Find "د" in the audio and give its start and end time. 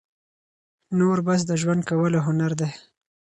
1.49-1.51